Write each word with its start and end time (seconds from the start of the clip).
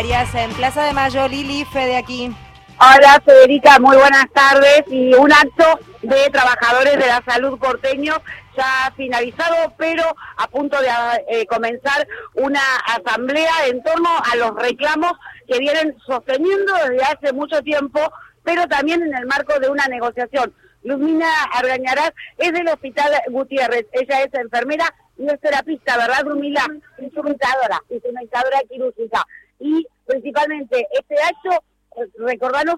estamos 0.00 0.34
en 0.34 0.50
Plaza 0.52 0.84
de 0.84 0.92
Mayo, 0.94 1.28
Lili, 1.28 1.66
de 1.74 1.96
aquí. 1.96 2.34
Hola 2.78 3.22
Federica, 3.22 3.78
muy 3.78 3.98
buenas 3.98 4.24
tardes 4.32 4.84
y 4.88 5.12
un 5.12 5.30
acto 5.30 5.78
de 6.00 6.30
trabajadores 6.30 6.94
de 6.94 7.06
la 7.06 7.22
salud 7.28 7.58
porteño 7.58 8.14
ya 8.56 8.90
finalizado, 8.96 9.74
pero 9.76 10.04
a 10.38 10.48
punto 10.48 10.78
de 10.80 10.88
eh, 11.28 11.44
comenzar 11.46 12.08
una 12.34 12.62
asamblea 12.86 13.66
en 13.66 13.82
torno 13.82 14.08
a 14.32 14.36
los 14.36 14.56
reclamos 14.56 15.12
que 15.46 15.58
vienen 15.58 15.94
sosteniendo 16.06 16.72
desde 16.88 17.02
hace 17.02 17.32
mucho 17.34 17.60
tiempo, 17.60 18.00
pero 18.42 18.66
también 18.68 19.02
en 19.02 19.14
el 19.14 19.26
marco 19.26 19.60
de 19.60 19.68
una 19.68 19.86
negociación. 19.86 20.54
Luzmina 20.82 21.28
Argañarás 21.52 22.12
es 22.38 22.52
del 22.52 22.68
Hospital 22.68 23.12
Gutiérrez, 23.28 23.84
ella 23.92 24.22
es 24.22 24.32
enfermera 24.32 24.86
y 25.18 25.26
es 25.26 25.38
terapista, 25.40 25.98
¿verdad, 25.98 26.24
Brumila? 26.24 26.66
Instrumentadora, 26.98 27.82
instrumentadora 27.90 28.60
quirúrgica. 28.66 29.22
Y 29.60 29.86
principalmente 30.06 30.86
este 30.90 31.14
acto, 31.22 31.64
eh, 31.96 32.08
recordarnos 32.18 32.76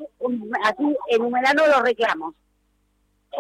aquí 0.64 0.94
enumerando 1.08 1.66
los 1.66 1.82
reclamos. 1.82 2.34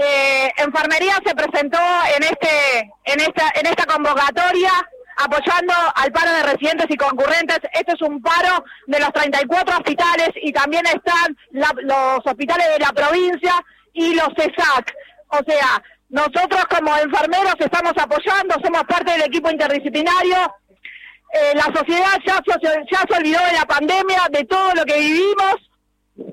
Eh, 0.00 0.50
enfermería 0.56 1.18
se 1.26 1.34
presentó 1.34 1.78
en 2.16 2.22
este 2.22 2.80
en 3.04 3.20
esta 3.20 3.52
en 3.60 3.66
esta 3.66 3.84
convocatoria 3.84 4.70
apoyando 5.16 5.74
al 5.94 6.10
paro 6.12 6.32
de 6.32 6.42
residentes 6.44 6.86
y 6.88 6.96
concurrentes. 6.96 7.58
Este 7.72 7.92
es 7.92 8.02
un 8.02 8.22
paro 8.22 8.64
de 8.86 8.98
los 8.98 9.12
34 9.12 9.76
hospitales 9.76 10.30
y 10.42 10.52
también 10.52 10.84
están 10.86 11.36
los 11.50 12.18
hospitales 12.24 12.66
de 12.72 12.78
la 12.78 12.92
provincia 12.92 13.54
y 13.92 14.14
los 14.14 14.28
CESAC. 14.36 14.94
O 15.28 15.40
sea, 15.46 15.82
nosotros 16.08 16.64
como 16.66 16.96
enfermeros 16.96 17.54
estamos 17.58 17.92
apoyando, 17.96 18.54
somos 18.62 18.84
parte 18.84 19.12
del 19.12 19.22
equipo 19.22 19.50
interdisciplinario. 19.50 20.36
Eh, 21.32 21.54
la 21.54 21.64
sociedad 21.74 22.12
ya, 22.26 22.40
ya 22.44 23.04
se 23.08 23.16
olvidó 23.16 23.40
de 23.46 23.52
la 23.54 23.64
pandemia, 23.64 24.20
de 24.30 24.44
todo 24.44 24.74
lo 24.74 24.84
que 24.84 24.98
vivimos. 24.98 25.56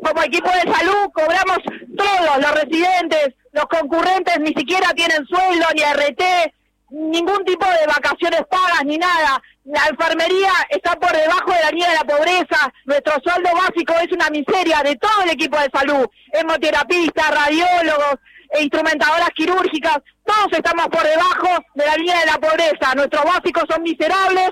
Como 0.03 0.23
equipo 0.23 0.49
de 0.51 0.71
salud 0.73 1.09
cobramos 1.13 1.59
todos, 1.95 2.37
los 2.37 2.51
residentes, 2.51 3.29
los 3.53 3.65
concurrentes 3.65 4.39
ni 4.41 4.53
siquiera 4.53 4.89
tienen 4.93 5.25
sueldo, 5.25 5.65
ni 5.73 5.81
RT, 5.83 6.53
ningún 6.89 7.45
tipo 7.45 7.65
de 7.65 7.87
vacaciones 7.87 8.41
pagas, 8.49 8.83
ni 8.83 8.97
nada. 8.97 9.41
La 9.63 9.87
enfermería 9.89 10.51
está 10.69 10.95
por 10.95 11.13
debajo 11.13 11.51
de 11.51 11.63
la 11.63 11.69
línea 11.71 11.89
de 11.91 11.95
la 11.95 12.03
pobreza. 12.03 12.73
Nuestro 12.85 13.13
sueldo 13.23 13.49
básico 13.53 13.93
es 14.01 14.11
una 14.11 14.29
miseria 14.29 14.81
de 14.83 14.97
todo 14.97 15.23
el 15.23 15.29
equipo 15.29 15.57
de 15.59 15.69
salud. 15.73 16.07
Hemoterapistas, 16.33 17.31
radiólogos, 17.31 18.15
e 18.51 18.63
instrumentadoras 18.63 19.29
quirúrgicas, 19.35 19.99
todos 20.25 20.47
estamos 20.51 20.87
por 20.87 21.03
debajo 21.03 21.63
de 21.75 21.85
la 21.85 21.95
línea 21.95 22.19
de 22.19 22.25
la 22.25 22.37
pobreza, 22.39 22.95
nuestros 22.95 23.23
básicos 23.23 23.63
son 23.69 23.83
miserables 23.83 24.49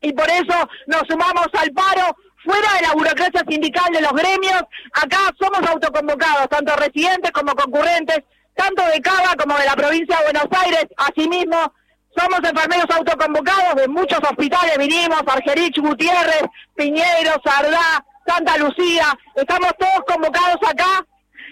y 0.00 0.12
por 0.12 0.28
eso 0.30 0.68
nos 0.86 1.02
sumamos 1.08 1.46
al 1.52 1.70
paro 1.72 2.16
fuera 2.44 2.72
de 2.74 2.86
la 2.86 2.92
burocracia 2.92 3.42
sindical 3.48 3.92
de 3.92 4.00
los 4.00 4.12
gremios, 4.12 4.62
acá 4.92 5.18
somos 5.38 5.60
autoconvocados, 5.68 6.48
tanto 6.48 6.74
residentes 6.76 7.30
como 7.32 7.54
concurrentes, 7.54 8.20
tanto 8.54 8.82
de 8.86 9.00
Cava 9.00 9.34
como 9.38 9.56
de 9.58 9.66
la 9.66 9.74
provincia 9.74 10.16
de 10.18 10.24
Buenos 10.24 10.48
Aires, 10.64 10.86
asimismo 10.96 11.72
somos 12.16 12.40
enfermeros 12.42 12.86
autoconvocados 12.90 13.76
de 13.76 13.88
muchos 13.88 14.18
hospitales, 14.18 14.78
vinimos, 14.78 15.22
Argerich, 15.26 15.78
Gutiérrez, 15.78 16.44
Piñeiro, 16.74 17.34
Sardá, 17.44 18.04
Santa 18.26 18.56
Lucía, 18.58 19.06
estamos 19.34 19.70
todos 19.78 20.00
convocados 20.06 20.58
acá 20.68 21.04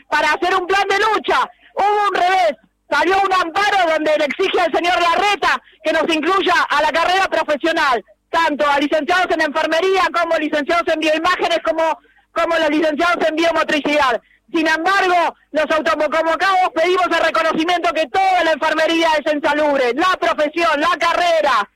para 0.09 0.33
hacer 0.33 0.55
un 0.55 0.67
plan 0.67 0.85
de 0.89 0.99
lucha. 0.99 1.39
Hubo 1.75 2.09
un 2.09 2.15
revés, 2.15 2.53
salió 2.91 3.17
un 3.21 3.33
amparo 3.33 3.93
donde 3.93 4.19
le 4.19 4.25
exige 4.25 4.61
al 4.61 4.73
señor 4.73 4.95
Larreta 5.01 5.61
que 5.85 5.93
nos 5.93 6.15
incluya 6.15 6.55
a 6.69 6.83
la 6.83 6.91
carrera 6.91 7.29
profesional, 7.29 8.05
tanto 8.31 8.69
a 8.69 8.79
licenciados 8.79 9.27
en 9.31 9.43
enfermería 9.43 10.03
como 10.13 10.37
licenciados 10.37 10.85
en 10.93 11.01
bioimágenes 11.01 11.59
como, 11.65 11.99
como 12.33 12.57
los 12.59 12.71
licenciados 12.71 13.29
en 13.29 13.37
biomotricidad. 13.37 14.21
Sin 14.53 14.67
embargo, 14.67 15.35
los 15.53 15.67
autoconvocados 15.71 16.71
pedimos 16.75 17.07
el 17.07 17.25
reconocimiento 17.25 17.93
que 17.93 18.07
toda 18.07 18.45
la 18.45 18.53
enfermería 18.53 19.09
es 19.19 19.33
insalubre, 19.33 19.93
la 19.95 20.17
profesión, 20.19 20.81
la 20.81 20.97
carrera. 20.99 21.69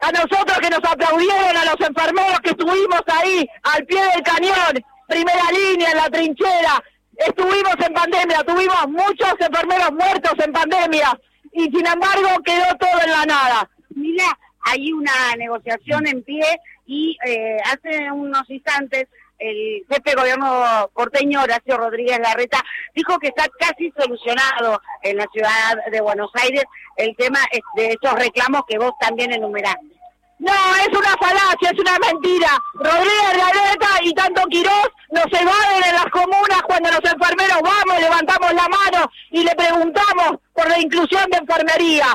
A 0.00 0.12
nosotros 0.12 0.58
que 0.60 0.70
nos 0.70 0.84
aplaudieron, 0.84 1.56
a 1.56 1.64
los 1.64 1.80
enfermeros 1.80 2.40
que 2.42 2.50
estuvimos 2.50 3.02
ahí, 3.06 3.48
al 3.62 3.84
pie 3.86 4.00
del 4.00 4.22
cañón, 4.22 4.84
primera 5.08 5.50
línea, 5.50 5.90
en 5.90 5.96
la 5.96 6.10
trinchera, 6.10 6.82
Estuvimos 7.18 7.74
en 7.84 7.92
pandemia, 7.92 8.44
tuvimos 8.44 8.88
muchos 8.88 9.34
enfermeros 9.40 9.90
muertos 9.92 10.34
en 10.38 10.52
pandemia 10.52 11.18
y 11.52 11.64
sin 11.64 11.84
embargo 11.84 12.28
quedó 12.44 12.76
todo 12.78 13.02
en 13.04 13.10
la 13.10 13.24
nada. 13.26 13.70
Mira, 13.90 14.38
hay 14.68 14.92
una 14.92 15.34
negociación 15.36 16.06
en 16.06 16.22
pie 16.22 16.44
y 16.86 17.16
eh, 17.26 17.58
hace 17.64 18.10
unos 18.10 18.48
instantes 18.48 19.06
el 19.38 19.84
jefe 19.88 20.10
de 20.10 20.14
gobierno 20.14 20.90
porteño, 20.94 21.42
Horacio 21.42 21.76
Rodríguez 21.76 22.18
Larreta, 22.18 22.62
dijo 22.94 23.18
que 23.18 23.28
está 23.28 23.46
casi 23.58 23.92
solucionado 23.96 24.80
en 25.02 25.16
la 25.16 25.26
ciudad 25.32 25.76
de 25.90 26.00
Buenos 26.00 26.30
Aires 26.34 26.64
el 26.96 27.14
tema 27.16 27.38
de 27.76 27.90
estos 27.90 28.14
reclamos 28.14 28.62
que 28.68 28.78
vos 28.78 28.92
también 29.00 29.32
enumeraste. 29.32 29.98
No, 30.40 30.52
es 30.52 30.88
una 30.88 31.16
falacia, 31.20 31.70
es 31.70 31.80
una 31.80 31.98
mentira. 31.98 32.50
Rodríguez 32.74 33.36
Larreta 33.36 33.88
y 34.02 34.12
tanto 34.12 34.42
Quirós 34.46 34.88
nos 35.10 35.26
evaden 35.26 35.84
en 35.84 35.94
las 35.94 36.06
comunas 36.06 36.62
cuando 36.62 36.90
los 36.90 37.12
enfermeros 37.12 37.60
vamos, 37.62 38.00
levantamos 38.00 38.52
la 38.54 38.68
mano 38.68 39.10
y 39.30 39.42
le 39.42 39.54
preguntamos 39.56 40.38
por 40.52 40.68
la 40.68 40.78
inclusión 40.78 41.28
de 41.30 41.38
enfermería. 41.38 42.06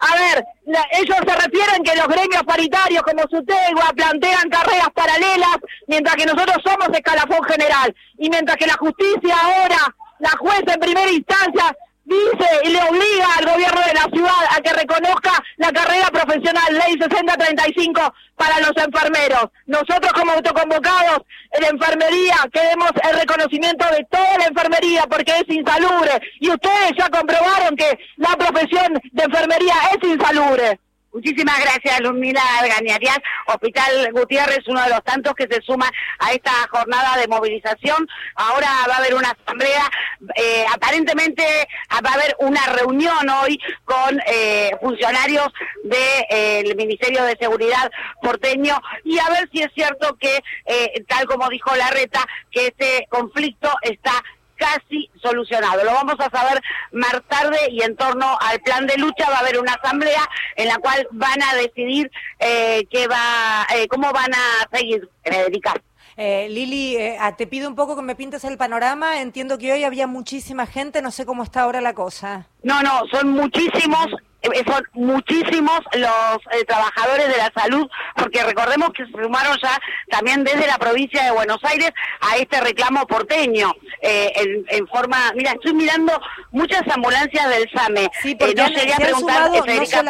A 0.00 0.14
ver, 0.16 0.44
ellos 0.92 1.16
se 1.26 1.34
refieren 1.34 1.82
que 1.84 1.94
los 1.94 2.08
gremios 2.08 2.42
paritarios 2.44 3.02
como 3.02 3.22
Sutegua 3.24 3.92
plantean 3.94 4.48
carreras 4.48 4.88
paralelas, 4.94 5.58
mientras 5.88 6.16
que 6.16 6.24
nosotros 6.24 6.56
somos 6.64 6.88
escalafón 6.92 7.42
general. 7.44 7.94
Y 8.18 8.30
mientras 8.30 8.56
que 8.56 8.66
la 8.66 8.74
justicia 8.74 9.36
ahora, 9.42 9.94
la 10.18 10.30
jueza 10.38 10.72
en 10.74 10.80
primera 10.80 11.10
instancia, 11.10 11.76
dice 12.04 12.48
y 12.64 12.70
le 12.70 12.82
obliga 12.82 13.28
al 13.38 13.46
gobierno 13.46 13.80
de 13.82 13.94
la 13.94 14.06
ciudad 14.12 14.44
a 14.56 14.60
que 14.60 14.72
reconozca 14.72 15.32
la 15.60 15.70
carrera 15.72 16.08
profesional, 16.10 16.72
ley 16.72 16.96
6035, 16.98 18.00
para 18.34 18.58
los 18.60 18.72
enfermeros. 18.82 19.44
Nosotros 19.66 20.10
como 20.14 20.32
autoconvocados 20.32 21.20
en 21.52 21.64
enfermería 21.64 22.36
queremos 22.50 22.90
el 23.08 23.20
reconocimiento 23.20 23.84
de 23.92 24.06
toda 24.10 24.38
la 24.38 24.46
enfermería 24.46 25.04
porque 25.10 25.32
es 25.32 25.54
insalubre. 25.54 26.12
Y 26.40 26.48
ustedes 26.48 26.92
ya 26.98 27.10
comprobaron 27.10 27.76
que 27.76 27.98
la 28.16 28.34
profesión 28.36 28.94
de 29.12 29.22
enfermería 29.22 29.74
es 29.92 30.08
insalubre. 30.08 30.80
Muchísimas 31.12 31.60
gracias, 31.60 32.00
Lumina 32.00 32.40
Gañarías. 32.62 33.18
Hospital 33.46 34.12
Gutiérrez, 34.12 34.60
uno 34.68 34.80
de 34.82 34.90
los 34.90 35.02
tantos 35.02 35.34
que 35.34 35.48
se 35.50 35.60
suma 35.62 35.90
a 36.20 36.32
esta 36.32 36.52
jornada 36.70 37.16
de 37.16 37.26
movilización. 37.26 38.06
Ahora 38.36 38.68
va 38.88 38.94
a 38.94 38.98
haber 38.98 39.14
una 39.14 39.30
asamblea, 39.30 39.90
eh, 40.36 40.64
aparentemente 40.72 41.44
va 41.92 42.10
a 42.10 42.14
haber 42.14 42.36
una 42.38 42.64
reunión 42.66 43.28
hoy 43.28 43.58
con 43.84 44.20
eh, 44.26 44.70
funcionarios 44.80 45.48
del 45.82 46.76
Ministerio 46.76 47.24
de 47.24 47.36
Seguridad 47.40 47.90
porteño 48.22 48.80
y 49.04 49.18
a 49.18 49.28
ver 49.30 49.48
si 49.52 49.62
es 49.62 49.70
cierto 49.74 50.16
que, 50.16 50.38
eh, 50.66 51.04
tal 51.08 51.26
como 51.26 51.48
dijo 51.48 51.74
Larreta, 51.74 52.24
que 52.52 52.68
este 52.68 53.08
conflicto 53.10 53.68
está 53.82 54.12
casi 54.60 55.10
solucionado. 55.20 55.82
Lo 55.82 55.92
vamos 55.92 56.16
a 56.18 56.30
saber 56.30 56.60
más 56.92 57.20
tarde 57.28 57.56
y 57.70 57.82
en 57.82 57.96
torno 57.96 58.36
al 58.40 58.60
plan 58.60 58.86
de 58.86 58.96
lucha 58.98 59.28
va 59.30 59.36
a 59.36 59.40
haber 59.40 59.58
una 59.58 59.72
asamblea 59.72 60.28
en 60.56 60.68
la 60.68 60.76
cual 60.76 61.08
van 61.12 61.42
a 61.42 61.54
decidir 61.56 62.10
eh, 62.38 62.86
qué 62.90 63.08
va, 63.08 63.66
eh, 63.74 63.88
cómo 63.88 64.12
van 64.12 64.32
a 64.34 64.76
seguir, 64.76 65.08
Federica. 65.24 65.74
Eh, 66.16 66.48
Lili, 66.50 66.96
eh, 66.96 67.16
ah, 67.18 67.34
te 67.34 67.46
pido 67.46 67.66
un 67.66 67.74
poco 67.74 67.96
que 67.96 68.02
me 68.02 68.14
pintes 68.14 68.44
el 68.44 68.58
panorama. 68.58 69.22
Entiendo 69.22 69.56
que 69.56 69.72
hoy 69.72 69.84
había 69.84 70.06
muchísima 70.06 70.66
gente, 70.66 71.00
no 71.00 71.10
sé 71.10 71.24
cómo 71.24 71.42
está 71.42 71.62
ahora 71.62 71.80
la 71.80 71.94
cosa. 71.94 72.46
No, 72.62 72.82
no, 72.82 73.00
son 73.10 73.30
muchísimos 73.30 74.06
eh, 74.06 74.29
son 74.66 74.82
muchísimos 74.94 75.80
los 75.94 76.38
eh, 76.52 76.64
trabajadores 76.66 77.28
de 77.28 77.36
la 77.36 77.52
salud, 77.54 77.88
porque 78.16 78.42
recordemos 78.42 78.90
que 78.90 79.04
se 79.06 79.12
sumaron 79.12 79.56
ya 79.62 79.78
también 80.10 80.44
desde 80.44 80.66
la 80.66 80.78
provincia 80.78 81.24
de 81.24 81.30
Buenos 81.30 81.58
Aires 81.64 81.90
a 82.20 82.36
este 82.36 82.60
reclamo 82.60 83.06
porteño, 83.06 83.72
eh, 84.00 84.64
en, 84.68 84.86
forma, 84.88 85.32
mira, 85.34 85.52
estoy 85.52 85.74
mirando 85.74 86.18
muchas 86.50 86.82
ambulancias 86.88 87.48
del 87.48 87.70
SAME. 87.70 88.08
Sí, 88.22 88.34
porque 88.34 88.54
no 88.54 88.68
sería 88.68 88.96
preguntar, 88.96 89.50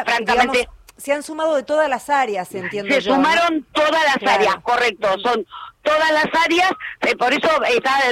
francamente... 0.04 0.68
se 0.96 1.12
han 1.12 1.22
sumado 1.22 1.56
de 1.56 1.62
todas 1.62 1.88
las 1.88 2.08
áreas, 2.10 2.54
entiendo 2.54 2.94
Se 2.94 3.00
sumaron 3.00 3.66
todas 3.72 4.04
las 4.04 4.32
áreas, 4.32 4.56
correcto. 4.62 5.08
Son 5.22 5.44
todas 5.82 6.10
las 6.12 6.26
áreas, 6.44 6.70
eh, 7.02 7.16
por 7.16 7.32
eso 7.32 7.48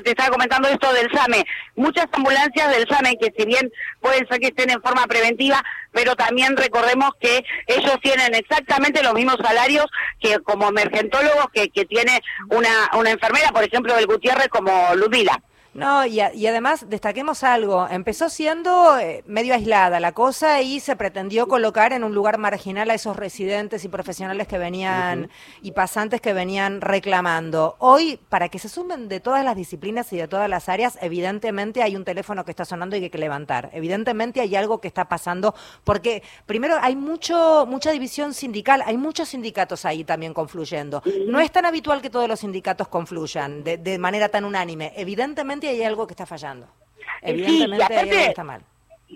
te 0.04 0.10
estaba 0.10 0.30
comentando 0.30 0.68
esto 0.68 0.92
del 0.92 1.10
SAME, 1.12 1.44
muchas 1.76 2.06
ambulancias 2.12 2.70
del 2.70 2.88
SAME 2.88 3.16
que 3.20 3.32
si 3.36 3.44
bien 3.46 3.70
pueden 4.00 4.26
ser 4.28 4.40
que 4.40 4.48
estén 4.48 4.70
en 4.70 4.82
forma 4.82 5.06
preventiva, 5.06 5.62
pero 5.92 6.14
también 6.16 6.56
recordemos 6.56 7.10
que 7.20 7.44
ellos 7.66 7.96
tienen 8.02 8.34
exactamente 8.34 9.02
los 9.02 9.14
mismos 9.14 9.36
salarios 9.42 9.86
que 10.20 10.38
como 10.40 10.68
emergentólogos 10.68 11.46
que, 11.52 11.68
que 11.70 11.84
tiene 11.84 12.20
una, 12.50 12.90
una 12.94 13.10
enfermera, 13.10 13.50
por 13.50 13.64
ejemplo, 13.64 13.94
del 13.94 14.06
Gutiérrez 14.06 14.48
como 14.48 14.94
Ludmila. 14.94 15.40
No, 15.74 16.06
y, 16.06 16.20
además 16.20 16.86
destaquemos 16.88 17.44
algo, 17.44 17.86
empezó 17.88 18.30
siendo 18.30 18.98
eh, 18.98 19.22
medio 19.26 19.54
aislada 19.54 20.00
la 20.00 20.12
cosa 20.12 20.62
y 20.62 20.80
se 20.80 20.96
pretendió 20.96 21.46
colocar 21.46 21.92
en 21.92 22.04
un 22.04 22.14
lugar 22.14 22.38
marginal 22.38 22.90
a 22.90 22.94
esos 22.94 23.16
residentes 23.16 23.84
y 23.84 23.88
profesionales 23.88 24.48
que 24.48 24.58
venían 24.58 25.30
y 25.62 25.72
pasantes 25.72 26.20
que 26.20 26.32
venían 26.32 26.80
reclamando. 26.80 27.76
Hoy, 27.78 28.18
para 28.28 28.48
que 28.48 28.58
se 28.58 28.68
sumen 28.68 29.08
de 29.08 29.20
todas 29.20 29.44
las 29.44 29.56
disciplinas 29.56 30.12
y 30.12 30.16
de 30.16 30.26
todas 30.26 30.48
las 30.48 30.68
áreas, 30.68 30.98
evidentemente 31.02 31.82
hay 31.82 31.96
un 31.96 32.04
teléfono 32.04 32.44
que 32.44 32.50
está 32.50 32.64
sonando 32.64 32.96
y 32.96 33.00
que 33.00 33.04
hay 33.06 33.10
que 33.10 33.18
levantar. 33.18 33.70
Evidentemente 33.72 34.40
hay 34.40 34.56
algo 34.56 34.80
que 34.80 34.88
está 34.88 35.08
pasando, 35.08 35.54
porque 35.84 36.22
primero 36.46 36.76
hay 36.80 36.96
mucho 36.96 37.66
mucha 37.68 37.92
división 37.92 38.32
sindical, 38.32 38.82
hay 38.86 38.96
muchos 38.96 39.28
sindicatos 39.28 39.84
ahí 39.84 40.02
también 40.02 40.32
confluyendo. 40.32 41.02
No 41.26 41.40
es 41.40 41.52
tan 41.52 41.66
habitual 41.66 42.00
que 42.00 42.10
todos 42.10 42.26
los 42.26 42.40
sindicatos 42.40 42.88
confluyan 42.88 43.62
de, 43.62 43.76
de 43.76 43.98
manera 43.98 44.28
tan 44.30 44.44
unánime. 44.44 44.92
Evidentemente 44.96 45.57
hay 45.66 45.82
algo 45.82 46.06
que 46.06 46.12
está 46.12 46.26
fallando. 46.26 46.68
Evidentemente 47.22 47.84
hay 47.84 47.98
algo 47.98 48.10
que 48.12 48.26
está 48.26 48.44
mal 48.44 48.62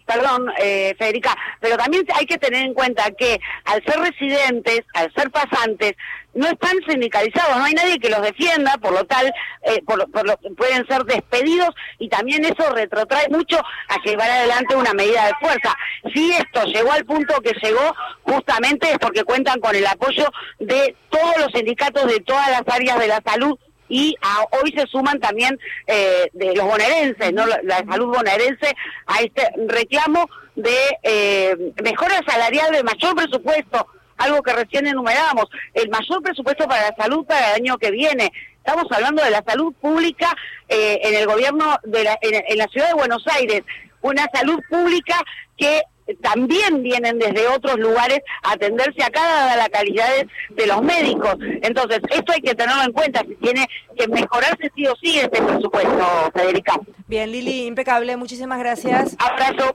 perdón, 0.06 0.50
eh, 0.58 0.94
Federica, 0.98 1.36
pero 1.60 1.76
también 1.76 2.04
hay 2.14 2.26
que 2.26 2.38
tener 2.38 2.64
en 2.64 2.74
cuenta 2.74 3.10
que 3.10 3.40
al 3.64 3.84
ser 3.84 4.00
residentes, 4.00 4.80
al 4.94 5.12
ser 5.14 5.30
pasantes, 5.30 5.94
no 6.34 6.46
están 6.46 6.78
sindicalizados, 6.88 7.58
no 7.58 7.64
hay 7.64 7.74
nadie 7.74 7.98
que 7.98 8.08
los 8.08 8.22
defienda, 8.22 8.78
por 8.78 8.92
lo 8.92 9.04
tal, 9.04 9.32
eh, 9.62 9.82
por, 9.84 9.98
lo, 9.98 10.36
pueden 10.56 10.86
ser 10.86 11.04
despedidos 11.04 11.68
y 11.98 12.08
también 12.08 12.42
eso 12.44 12.70
retrotrae 12.70 13.28
mucho 13.28 13.58
a 13.58 14.02
llevar 14.02 14.30
adelante 14.30 14.74
una 14.74 14.94
medida 14.94 15.26
de 15.26 15.34
fuerza. 15.40 15.76
Si 16.14 16.32
esto 16.32 16.64
llegó 16.64 16.92
al 16.92 17.04
punto 17.04 17.38
que 17.42 17.52
llegó, 17.62 17.94
justamente 18.22 18.90
es 18.90 18.98
porque 18.98 19.24
cuentan 19.24 19.60
con 19.60 19.76
el 19.76 19.86
apoyo 19.86 20.26
de 20.58 20.96
todos 21.10 21.36
los 21.38 21.52
sindicatos 21.52 22.06
de 22.06 22.20
todas 22.20 22.48
las 22.50 22.62
áreas 22.66 22.98
de 22.98 23.08
la 23.08 23.20
salud 23.24 23.58
y 23.92 24.16
hoy 24.62 24.72
se 24.74 24.86
suman 24.86 25.20
también 25.20 25.60
eh, 25.86 26.30
de 26.32 26.54
los 26.56 26.64
bonaerenses, 26.64 27.30
¿no? 27.34 27.44
la, 27.44 27.84
salud 27.86 28.06
bonaerense, 28.06 28.74
a 29.06 29.20
este 29.20 29.46
reclamo 29.68 30.30
de 30.56 30.78
eh, 31.02 31.72
mejora 31.84 32.18
salarial 32.26 32.72
de 32.72 32.82
mayor 32.84 33.14
presupuesto, 33.14 33.86
algo 34.16 34.42
que 34.42 34.54
recién 34.54 34.86
enumerábamos, 34.86 35.44
el 35.74 35.90
mayor 35.90 36.22
presupuesto 36.22 36.66
para 36.66 36.88
la 36.88 36.96
salud 36.96 37.26
para 37.26 37.50
el 37.50 37.56
año 37.56 37.76
que 37.76 37.90
viene. 37.90 38.32
Estamos 38.64 38.86
hablando 38.92 39.22
de 39.22 39.30
la 39.30 39.44
salud 39.46 39.74
pública 39.74 40.34
eh, 40.70 40.98
en 41.02 41.14
el 41.14 41.26
gobierno 41.26 41.76
de 41.82 42.04
la, 42.04 42.18
en 42.22 42.56
la 42.56 42.68
ciudad 42.68 42.88
de 42.88 42.94
Buenos 42.94 43.26
Aires, 43.26 43.60
una 44.00 44.24
salud 44.32 44.58
pública 44.70 45.20
que 45.58 45.82
también 46.20 46.82
vienen 46.82 47.18
desde 47.18 47.48
otros 47.48 47.78
lugares 47.78 48.20
a 48.42 48.52
atenderse 48.52 49.02
a 49.02 49.10
cada 49.10 49.56
la 49.56 49.68
calidad 49.68 50.08
de 50.50 50.66
los 50.66 50.82
médicos. 50.82 51.36
Entonces, 51.62 52.00
esto 52.10 52.32
hay 52.32 52.40
que 52.40 52.54
tenerlo 52.54 52.82
en 52.82 52.92
cuenta, 52.92 53.20
si 53.20 53.34
tiene 53.36 53.66
que 53.96 54.08
mejorarse 54.08 54.70
sí 54.74 54.86
o 54.86 54.94
sí 55.00 55.18
este 55.18 55.42
presupuesto, 55.42 56.30
Federica. 56.34 56.80
Bien, 57.06 57.30
Lili, 57.30 57.66
impecable, 57.66 58.16
muchísimas 58.16 58.58
gracias. 58.58 59.16
Abrazo. 59.18 59.74